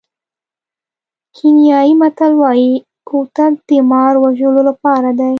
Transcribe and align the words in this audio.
کینیايي 1.35 1.93
متل 2.01 2.31
وایي 2.41 2.71
کوتک 3.09 3.53
د 3.67 3.69
مار 3.91 4.13
وژلو 4.23 4.61
لپاره 4.69 5.09
دی. 5.19 5.29